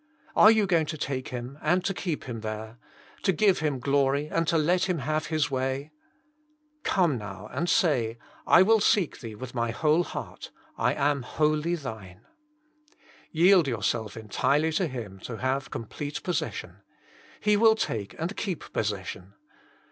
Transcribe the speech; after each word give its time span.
Are 0.35 0.49
you 0.49 0.65
going 0.65 0.87
to 0.87 0.97
take 0.97 1.27
Him 1.27 1.59
and 1.61 1.85
to 1.85 1.93
keep 1.93 2.23
Him 2.23 2.39
there, 2.39 2.79
to 3.21 3.31
give 3.31 3.59
Him 3.59 3.77
glory 3.79 4.25
and 4.29 4.51
let 4.51 4.85
Him 4.89 4.97
have 4.97 5.27
His 5.27 5.51
way? 5.51 5.91
Come 6.81 7.19
1 7.19 7.19
68 7.19 7.19
Jesna 7.19 7.29
Himself. 7.29 7.51
now 7.53 7.57
and 7.57 7.69
say, 7.69 8.17
I 8.47 8.61
will 8.63 8.79
seek 8.79 9.19
Thee 9.19 9.35
with 9.35 9.53
my 9.53 9.69
whole 9.69 10.03
heart; 10.03 10.49
I 10.75 10.95
am 10.95 11.21
wholly 11.21 11.75
Thine." 11.75 12.21
Yield 13.31 13.67
yourself 13.67 14.17
entirely 14.17 14.71
to 14.71 14.87
Him 14.87 15.19
to 15.19 15.37
have 15.37 15.69
com 15.69 15.85
plete 15.85 16.23
possession. 16.23 16.77
He 17.39 17.55
will 17.55 17.75
take 17.75 18.15
and 18.17 18.35
keep 18.35 18.73
possession. 18.73 19.35